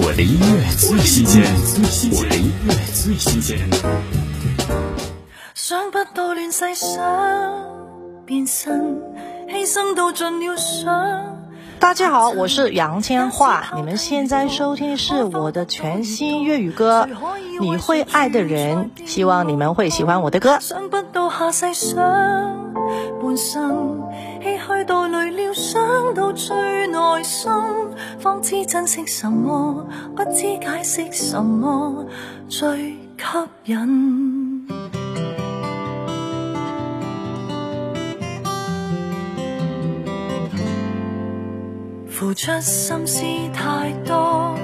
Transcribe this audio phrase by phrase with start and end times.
[0.00, 1.42] 我的音乐最新鲜，
[2.12, 3.58] 我的音乐最新鲜。
[5.56, 6.96] 想不到乱世想
[8.24, 8.96] 变身，
[9.48, 11.36] 牺牲到尽了想。
[11.80, 17.08] 大家好，我是杨千嬅， 你们现在收听是我的全新粤语歌
[17.60, 20.58] 《你会爱的人》，希望你们会喜欢我的歌。
[20.60, 22.57] 想不到下世想。
[23.28, 24.08] 半生
[24.42, 26.56] 唏嘘到累了，想到最
[26.86, 27.52] 内心，
[28.18, 29.86] 方知珍惜什么，
[30.16, 32.06] 不知解释什么
[32.48, 33.26] 最吸
[33.66, 34.66] 引。
[42.08, 44.54] 付出心思太多，